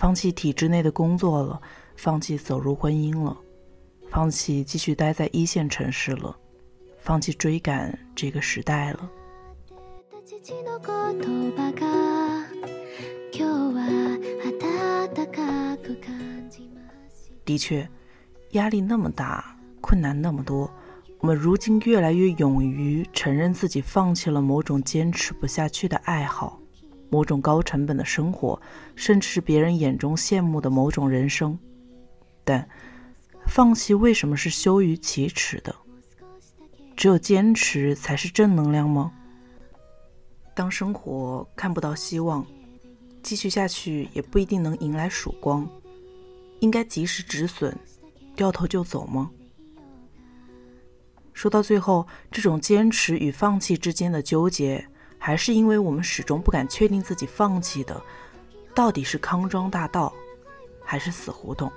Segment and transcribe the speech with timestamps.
[0.00, 1.60] 放弃体制内的工作了，
[1.96, 3.36] 放弃走入婚姻了，
[4.10, 6.36] 放弃继续待在一线城市了，
[6.98, 9.10] 放弃追赶这个时代了。
[10.26, 12.46] 父の言葉が
[13.32, 14.18] 今日は
[14.60, 17.88] 暖かく感じます的确，
[18.50, 20.70] 压力那么大，困难那么多，
[21.18, 26.59] 我们如今越来越勇于承认自己放弃了某种坚持不下去的爱好，
[27.11, 28.59] 某种高成本的生活，
[28.95, 31.59] 甚至是别人眼中羡慕的某种人生。
[32.43, 32.67] 但
[33.45, 35.75] 放弃为什么是羞于启齿的？
[36.95, 39.11] 只有坚持才是正能量吗？
[40.55, 42.45] 当生活看不到希望，
[43.21, 45.67] 继续下去也不一定能迎来曙光，
[46.59, 47.75] 应该及时止损，
[48.35, 49.29] 掉头就走吗？
[51.33, 54.87] 说到最后，这种坚持与放弃之间的纠结，
[55.23, 58.01] 还是因为我们始终不敢确定自己放弃的
[58.73, 60.11] 到底是康庄大道，
[60.83, 61.71] 还是死胡同。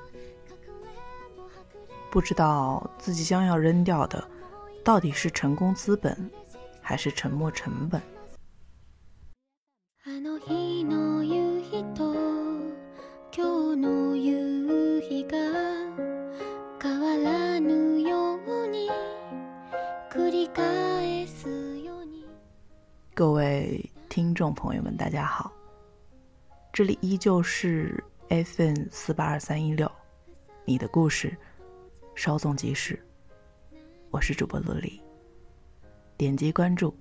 [2.11, 4.27] 不知道自己将要扔掉的，
[4.83, 6.31] 到底是成功资本，
[6.81, 8.01] 还是沉没成本。
[24.34, 25.54] 听众朋友们，大家好，
[26.74, 29.90] 这里依旧是 FM 四八二三一六，
[30.66, 31.38] 你的故事，
[32.16, 33.00] 稍纵即逝。
[34.10, 35.00] 我是主播乐丽，
[36.18, 36.92] 点击关注，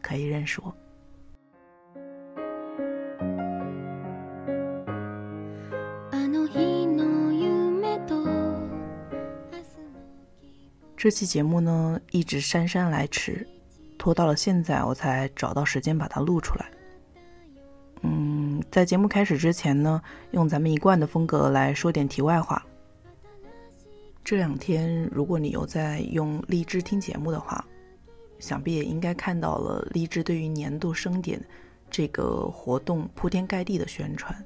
[0.00, 0.74] 可以认识我。
[6.10, 10.00] あの日の夢と明日の
[10.40, 10.56] 希
[10.96, 13.46] 这期节目呢，一直姗姗来迟，
[14.05, 16.69] 拖到了现在，我才找到时间把它录出来。
[18.03, 19.99] 嗯，在节目开始之前呢，
[20.29, 22.63] 用咱们一贯的风格来说点题外话。
[24.23, 27.65] 这两天，如果你有在用荔枝听节目的话，
[28.37, 31.43] 想必也应该看到了荔枝对于年度盛典
[31.89, 34.45] 这个活动铺天盖地的宣传。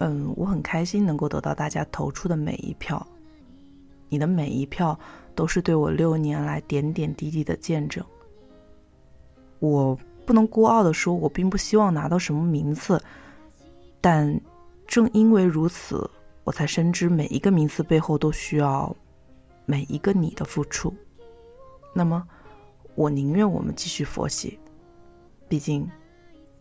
[0.00, 3.06] 嗯，我很开心能够得到大家投出的每一票，
[4.10, 4.98] 你的每一票
[5.34, 8.04] 都是对我六年来点点滴滴的见证。
[9.60, 13.02] 我不能孤傲的说，我并不希望拿到什么名次，
[14.00, 14.38] 但
[14.86, 16.08] 正因为如此，
[16.44, 18.94] 我才深知每一个名次背后都需要
[19.64, 20.94] 每一个你的付出。
[21.94, 22.26] 那么，
[22.94, 24.58] 我宁愿我们继续佛系，
[25.48, 25.88] 毕竟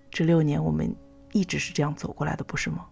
[0.10, 0.96] 这六年我们
[1.32, 2.86] 一直是这样走过来的，不是吗？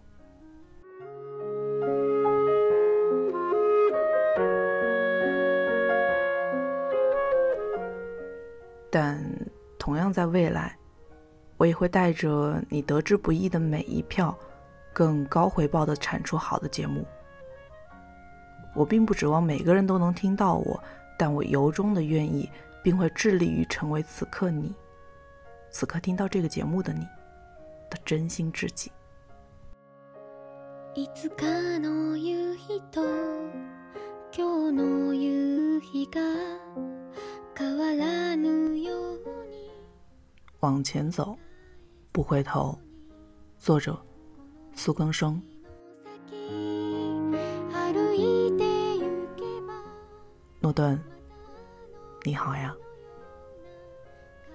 [8.89, 9.23] 但
[9.77, 10.77] 同样在未来，
[11.57, 14.37] 我也会带着你得之不易的每一票，
[14.93, 17.05] 更高回报的产出好的节目。
[18.75, 20.83] 我并不指望每个人都能听到我，
[21.17, 22.49] 但我由衷的愿意，
[22.81, 24.73] 并会致力于成为此刻你，
[25.69, 27.07] 此刻听到这个节目的你
[27.89, 28.91] 的真心知己。
[30.95, 31.45] いつか
[31.79, 33.01] の夕日と
[34.31, 36.96] 今日の夕日が変わらぬように
[40.59, 41.37] 往前走，
[42.13, 42.77] 不回头。
[43.57, 43.97] 作者：
[44.73, 45.41] 苏更生。
[46.31, 48.63] 歩いて
[48.97, 49.73] 行けば
[50.61, 50.97] 诺顿，
[52.23, 52.73] 你好呀。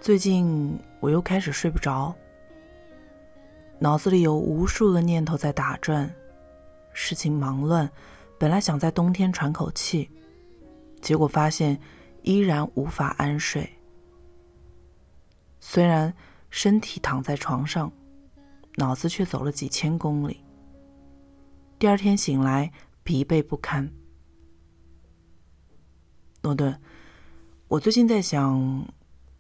[0.00, 2.14] 最近我又开始睡不着，
[3.78, 6.10] 脑子里有无数个念头在打转，
[6.94, 7.90] 事情忙乱。
[8.38, 10.10] 本来想在冬天喘口气，
[11.02, 11.78] 结果发现
[12.23, 13.71] 依然无法安睡。
[15.59, 16.13] 虽然
[16.49, 17.91] 身体躺在床上，
[18.75, 20.43] 脑子却走了几千公里。
[21.77, 22.71] 第二天醒来，
[23.03, 23.89] 疲惫不堪。
[26.41, 26.77] 诺顿，
[27.67, 28.87] 我最近在想，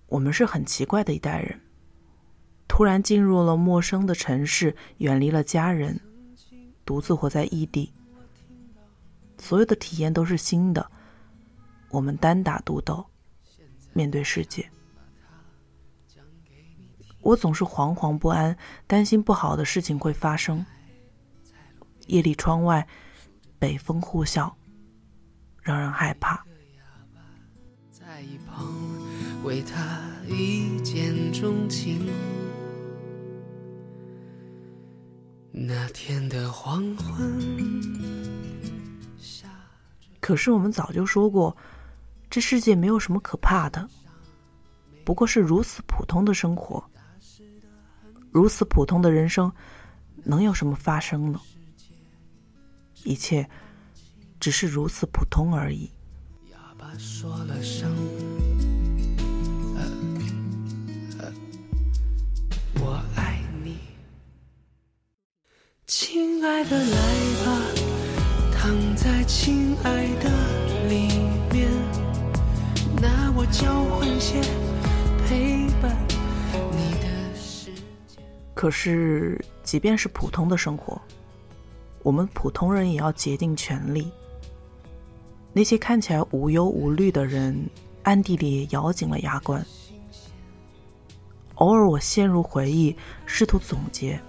[0.07, 1.59] 我们是很奇怪的一代人，
[2.67, 5.99] 突然进入了陌生的城市，远离了家人，
[6.85, 7.93] 独自活在异地。
[9.37, 10.89] 所有的体验都是新的，
[11.93, 13.05] 我们单打独斗，
[13.93, 14.67] 面对世界。
[17.21, 18.57] 我总是惶惶不安，
[18.87, 20.65] 担心不好的事情会发生。
[22.07, 22.87] 夜里窗外，
[23.59, 24.51] 北风呼啸，
[25.61, 26.43] 让人害怕。
[27.91, 28.65] 在一旁
[29.43, 32.09] 为他一见钟情。
[35.51, 37.39] 那天的黄昏，
[40.19, 41.55] 可是我们早就说过，
[42.33, 43.87] 这世界没有什么可怕的，
[45.05, 46.83] 不过是如此普通的生活。
[48.31, 49.53] 如此普通的人生，
[50.23, 51.39] 能有什么发生呢？
[53.03, 53.47] 一切
[54.39, 55.91] 只是如此普通而已。
[56.51, 57.95] 哑巴说了声
[62.81, 63.77] 我爱你，
[65.85, 66.97] 亲爱的，来
[67.45, 67.61] 吧，
[68.57, 70.31] 躺在亲爱的
[70.89, 71.22] 里，
[73.35, 74.39] 我交换些
[75.25, 75.97] 陪伴
[76.71, 77.07] 你的。
[78.53, 81.01] 可是，即便是普通的生活，
[82.03, 84.11] 我们普通人也要竭尽全力。
[85.51, 87.67] 那些看起来无忧无虑的人，
[88.03, 89.65] 暗地里也咬紧了牙关。
[91.55, 92.95] 偶尔，我陷入回忆，
[93.25, 94.19] 试图总结，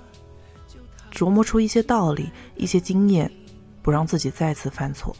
[1.12, 3.30] 琢磨出一些道理、一些经验，
[3.82, 5.14] 不让自己再次犯错。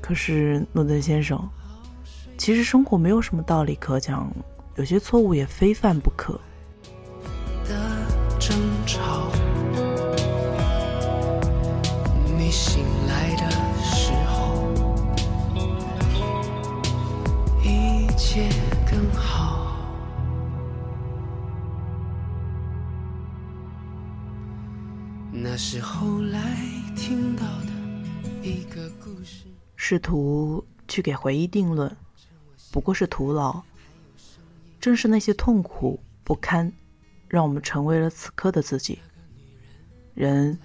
[0.00, 1.48] 可是，诺顿先生，
[2.38, 4.28] 其实生活没有什么道理可讲，
[4.74, 6.40] 有些错误也非犯不可。
[7.64, 9.30] 的争吵，
[12.36, 13.48] 你醒来的
[13.80, 14.66] 时候，
[17.62, 18.48] 一切
[18.90, 19.76] 更好
[25.30, 26.40] 那是后来
[26.96, 27.72] 听到的
[28.42, 29.44] 一个故事。
[29.76, 31.96] 试图去给回忆定论，
[32.72, 33.62] 不过是徒劳。
[34.80, 36.72] 正是那些痛苦不堪，
[37.28, 38.98] 让我们成为了此刻的自己。
[40.14, 40.58] 人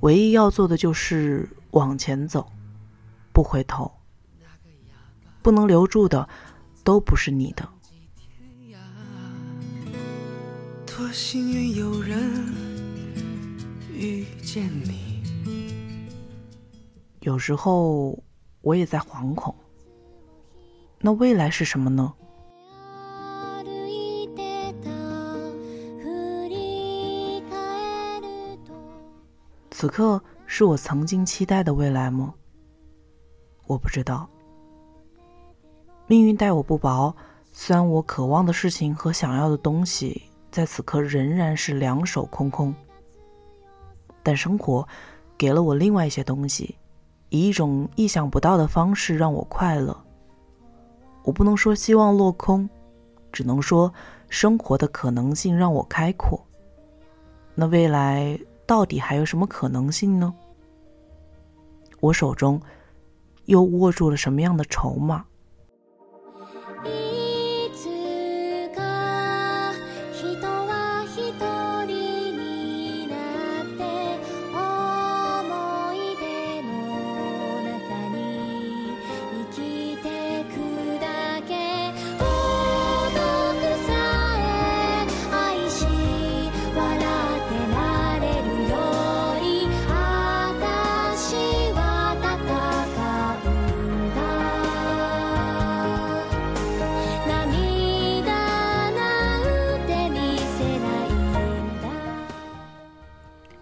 [0.00, 2.48] 唯一要做的就是往前走，
[3.32, 3.90] 不回头。
[5.42, 6.28] 不能留住的，
[6.84, 7.68] 都不是你的。
[10.86, 12.54] 多幸运有人。
[13.98, 15.22] 遇见你，
[17.20, 18.22] 有时候
[18.60, 19.56] 我也在惶恐。
[21.06, 22.12] 那未来是什么呢？
[29.70, 32.34] 此刻是我曾经期待的未来吗？
[33.68, 34.28] 我不知道。
[36.08, 37.14] 命运待我不薄，
[37.52, 40.20] 虽然我渴望的事情和想要的东西，
[40.50, 42.74] 在此刻仍然是两手空空。
[44.24, 44.88] 但生活
[45.38, 46.74] 给了我另外一些东西，
[47.28, 49.96] 以一种意想不到的方式让我快乐。
[51.26, 52.70] 我不能说希望落空，
[53.32, 53.92] 只能说
[54.28, 56.40] 生活的可能性让我开阔。
[57.52, 60.32] 那未来到底还有什么可能性呢？
[61.98, 62.62] 我手中
[63.46, 65.24] 又握住了什么样的筹码？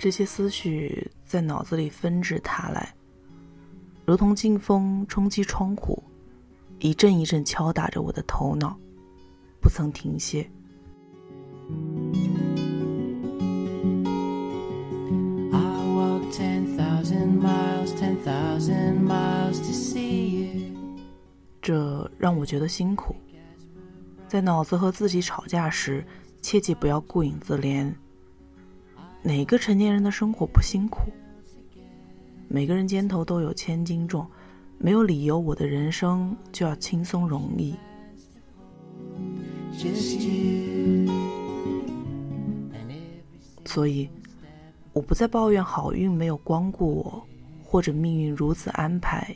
[0.04, 2.94] 这些思绪在脑子里纷至沓来，
[4.04, 6.04] 如同劲风冲击窗户，
[6.78, 8.78] 一阵一阵敲打着我的头脑，
[9.62, 10.46] 不曾停歇。
[21.62, 23.16] 这让我觉得辛苦。
[24.28, 26.04] 在脑子和自己吵架时，
[26.42, 27.90] 切记不要顾影自怜。
[29.26, 31.10] 哪个成年人的生活不辛苦？
[32.46, 34.26] 每个人肩头都有千斤重，
[34.76, 37.74] 没有理由我的人生就要轻松容易。
[43.64, 44.06] 所以，
[44.92, 47.26] 我不再抱怨好运没有光顾我，
[47.64, 49.34] 或者命运如此安排，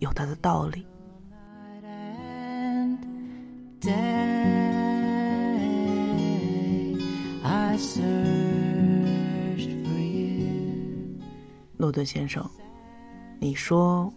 [0.00, 0.84] 有它的道理。
[11.80, 12.46] 诺顿先生，
[13.38, 14.12] 你说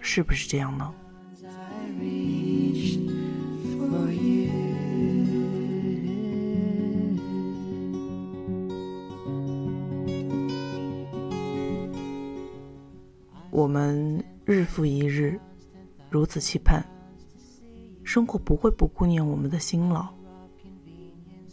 [0.00, 0.92] 是不是这样呢？
[13.52, 15.38] 我们日复一日
[16.10, 16.84] 如此期盼，
[18.02, 20.12] 生活不会不顾念我们的辛劳。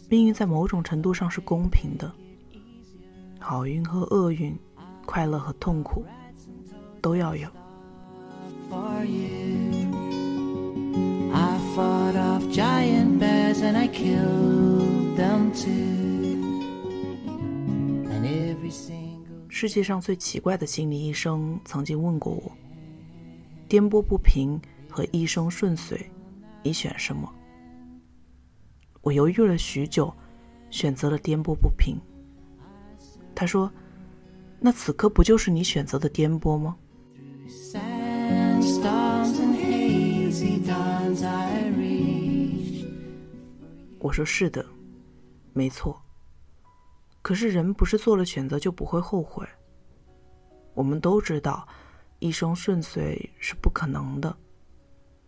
[0.08, 2.12] 命运在某种程度上是公平的，
[3.38, 4.52] 好运和厄运
[5.04, 6.04] 快乐和痛苦，
[7.00, 7.48] 都要有。
[19.48, 22.50] 世界上最奇怪的心理医生曾经问过我：
[23.68, 26.00] 颠簸不平和一生顺遂，
[26.62, 27.32] 你选什么？
[29.02, 30.12] 我犹豫了许久，
[30.70, 31.96] 选择了颠簸不平。
[33.34, 33.70] 他说
[34.62, 36.76] ：“那此刻不就是你选择的颠簸吗？”
[43.98, 44.64] 我说：“是的，
[45.52, 46.00] 没错。
[47.20, 49.46] 可是人不是做了选择就不会后悔。
[50.74, 51.66] 我们都知道，
[52.20, 54.34] 一生顺遂是不可能的，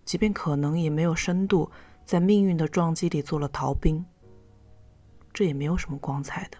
[0.04, 1.70] 即便可能，也没有深度。”
[2.04, 4.04] 在命运的撞击里做了逃兵，
[5.32, 6.58] 这也没有什么光彩的。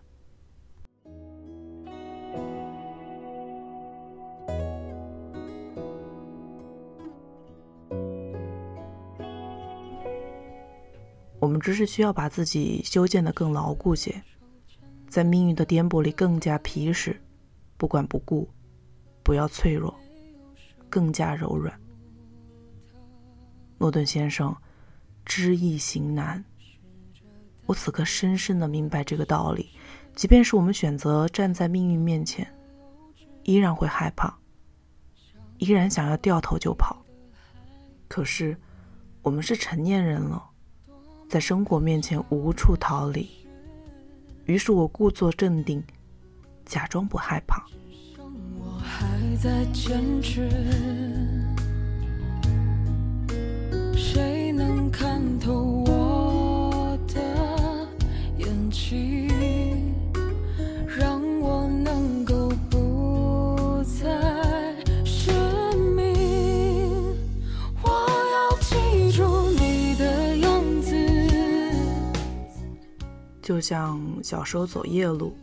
[11.45, 14.23] 我们只是需要把自己修建的更牢固些，
[15.09, 17.21] 在命运的颠簸里更加皮实，
[17.77, 18.49] 不管不顾，
[19.23, 19.95] 不要脆弱，
[20.89, 21.79] 更加柔软。
[23.79, 24.57] 诺顿先生。
[25.27, 26.45] 知易行难，
[27.65, 29.71] 我此刻深深的明白这个道理。
[30.15, 32.47] 即便是我们选择站在命运面前，
[33.43, 34.39] 依然会害怕，
[35.57, 37.03] 依然想要掉头就跑。
[38.07, 38.55] 可是，
[39.23, 40.45] 我们是成年人了，
[41.35, 43.29] 在生活面前无处逃离。
[44.45, 45.83] 于是我故作镇定，
[46.65, 47.67] 假装不害怕。
[48.57, 50.49] 我还在坚持。
[53.97, 54.34] 谁
[73.45, 75.37] 就像小时候走夜路，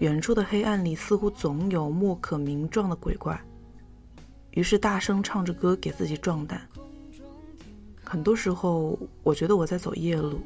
[0.00, 3.40] 远处的黑暗里似乎总有莫可名状的鬼怪，
[4.50, 6.60] 于是大声唱着歌给自己壮胆。
[8.02, 10.40] 很多时候，我觉得我在走夜路，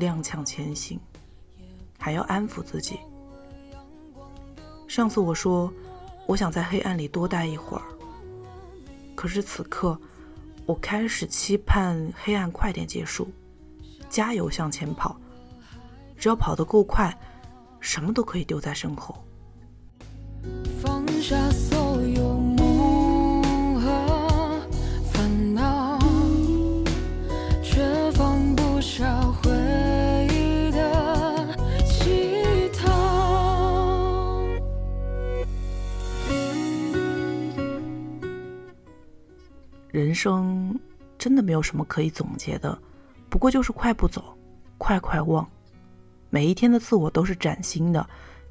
[0.00, 0.98] 踉跄前行，
[1.96, 2.98] 还要安抚自己。
[4.88, 5.72] 上次我说，
[6.26, 7.84] 我想在黑暗里多待一会儿。
[9.14, 9.96] 可是此刻，
[10.66, 13.28] 我开始期盼黑暗快点结束，
[14.10, 15.16] 加油向前跑。
[16.18, 17.16] 只要跑得够快，
[17.80, 19.24] 什么都可以丢在身后。
[20.82, 24.60] 放下所有梦和
[25.04, 25.98] 烦恼，
[27.62, 29.50] 却放不下回
[30.28, 32.90] 忆的乞讨。
[39.90, 40.78] 人生
[41.18, 42.78] 真的没有什么可以总结的，
[43.30, 44.36] 不过就是快步走，
[44.76, 45.48] 快快忘。
[46.30, 48.04] 每一天的自我都是崭新的，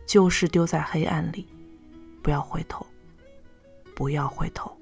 [0.08, 1.46] 旧事丢在黑暗里，
[2.24, 2.86] 不要回头，
[3.94, 4.76] 不要回头。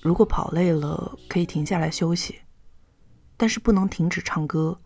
[0.00, 2.38] 如果跑累了，可以停下来休息，
[3.36, 4.80] 但是不能停止唱歌。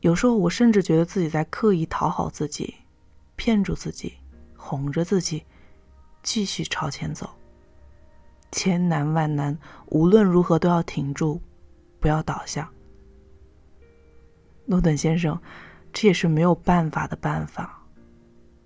[0.00, 2.74] 有时候，我甚至觉得自己在刻意讨好自己，
[3.40, 4.12] 骗住自己，
[4.54, 5.46] 哄着自己，
[6.22, 7.30] 继续朝前走。
[8.52, 9.56] 千难万难，
[9.86, 11.40] 无论如何都要挺住，
[11.98, 12.70] 不要倒下。
[14.66, 15.40] 诺顿先生，
[15.90, 17.82] 这也是没有办法的办法。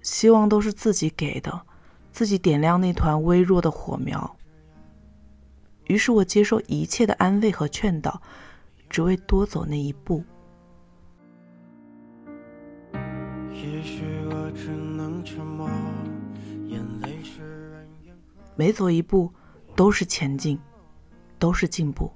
[0.03, 1.63] 希望都是自己给的，
[2.11, 4.37] 自己点亮那团微弱的火苗。
[5.85, 8.21] 于是我接受一切的安慰和劝导，
[8.91, 10.25] 只为多走那一步。
[18.57, 19.33] 每走一步，
[19.75, 20.59] 都是前进，
[21.39, 22.13] 都是进步，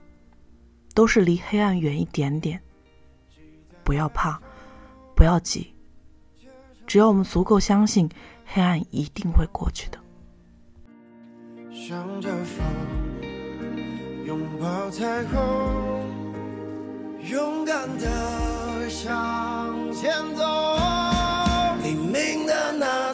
[0.95, 2.61] 都是离黑暗远一点点。
[3.83, 4.41] 不要怕，
[5.17, 5.75] 不要急，
[6.87, 8.09] 只要我们足够相信，
[8.45, 9.99] 黑暗一定会过去的。
[11.73, 12.65] 向着风，
[14.25, 15.39] 拥抱彩虹，
[17.31, 20.45] 勇敢的向前走。
[21.83, 23.13] 黎明的那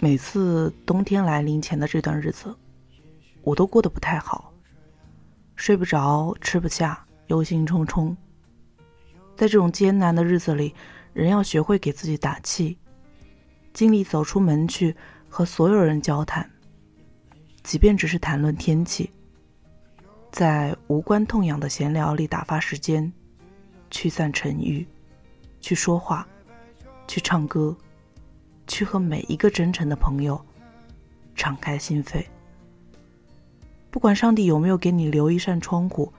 [0.00, 2.56] 每次冬天来临前的这段日子，
[3.42, 4.52] 我都过得不太好，
[5.56, 8.14] 睡不着，吃不下，忧心忡忡。
[9.36, 10.72] 在这种艰难的日子里，
[11.12, 12.78] 人要学会给自己打气，
[13.72, 14.94] 尽力走出门去
[15.28, 16.48] 和所有人交谈，
[17.64, 19.10] 即便只是谈论天气，
[20.30, 23.12] 在无关痛痒的闲聊里打发时间，
[23.90, 24.86] 驱散沉郁，
[25.60, 26.24] 去说话，
[27.08, 27.76] 去唱歌。
[28.68, 30.40] 去和每一个真诚的朋友
[31.34, 32.24] 敞开心扉。
[33.90, 36.12] 不管上帝有没有给你留一扇窗户，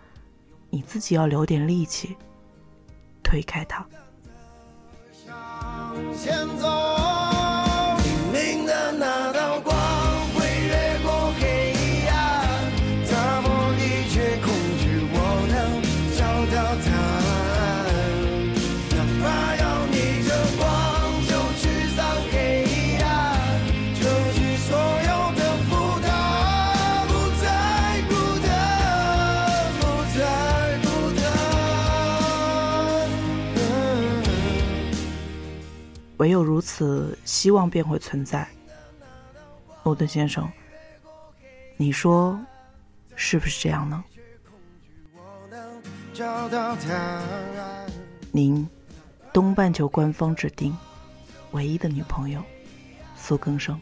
[0.69, 2.17] 你自己要留点力气
[3.23, 3.87] 推开它。
[36.19, 38.47] 唯有如此，希望便会存在。
[39.83, 40.49] 诺顿先生，
[41.77, 42.39] 你说
[43.15, 44.03] 是不是这样呢？
[48.31, 48.67] 您，
[49.31, 50.77] 东半球官方指定
[51.51, 52.43] 唯一的女朋友，
[53.15, 53.79] 苏更生。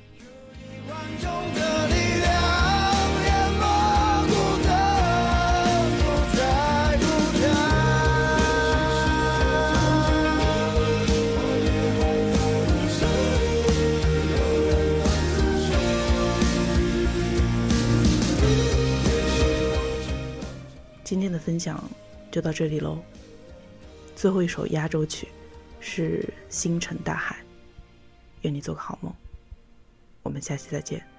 [21.08, 21.82] 今天的分享
[22.30, 23.02] 就到这里喽。
[24.13, 25.30] 最后一首压轴曲
[25.80, 26.22] 是
[26.54, 27.36] 《星辰大海》，
[28.41, 29.10] 愿你做个好梦。
[30.22, 31.16] 我们下期再见。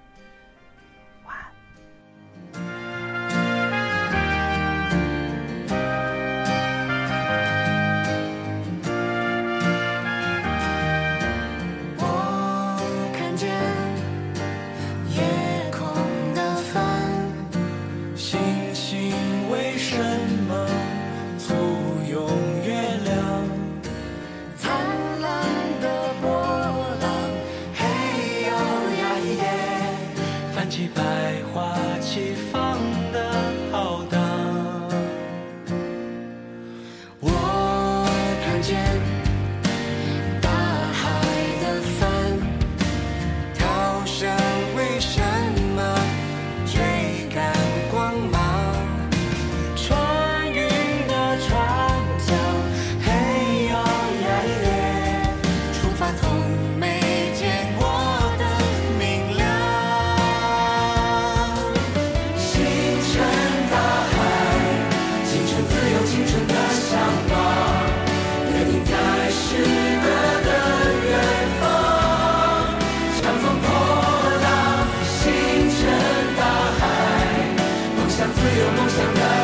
[78.57, 79.38] 有梦想的。